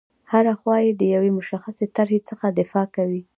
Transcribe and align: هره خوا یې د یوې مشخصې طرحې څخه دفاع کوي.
هره 0.31 0.53
خوا 0.59 0.75
یې 0.85 0.91
د 0.99 1.01
یوې 1.15 1.31
مشخصې 1.37 1.85
طرحې 1.97 2.19
څخه 2.29 2.45
دفاع 2.59 2.85
کوي. 2.95 3.21